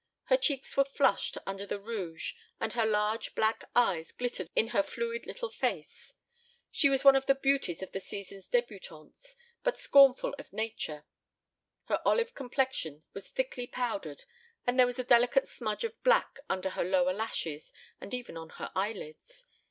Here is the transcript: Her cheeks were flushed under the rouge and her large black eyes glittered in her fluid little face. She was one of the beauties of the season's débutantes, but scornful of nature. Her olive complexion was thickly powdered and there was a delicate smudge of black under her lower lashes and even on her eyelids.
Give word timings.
Her 0.23 0.37
cheeks 0.37 0.75
were 0.75 0.83
flushed 0.83 1.37
under 1.45 1.63
the 1.63 1.79
rouge 1.79 2.33
and 2.59 2.73
her 2.73 2.87
large 2.87 3.35
black 3.35 3.65
eyes 3.75 4.11
glittered 4.11 4.49
in 4.55 4.69
her 4.69 4.81
fluid 4.81 5.27
little 5.27 5.47
face. 5.49 6.15
She 6.71 6.89
was 6.89 7.03
one 7.03 7.15
of 7.15 7.27
the 7.27 7.35
beauties 7.35 7.83
of 7.83 7.91
the 7.91 7.99
season's 7.99 8.49
débutantes, 8.49 9.35
but 9.61 9.77
scornful 9.77 10.33
of 10.39 10.51
nature. 10.51 11.05
Her 11.83 12.01
olive 12.03 12.33
complexion 12.33 13.03
was 13.13 13.27
thickly 13.29 13.67
powdered 13.67 14.23
and 14.65 14.79
there 14.79 14.87
was 14.87 14.97
a 14.97 15.03
delicate 15.03 15.47
smudge 15.47 15.83
of 15.83 15.93
black 16.01 16.39
under 16.49 16.71
her 16.71 16.83
lower 16.83 17.13
lashes 17.13 17.71
and 17.99 18.11
even 18.11 18.35
on 18.37 18.49
her 18.57 18.71
eyelids. 18.75 19.45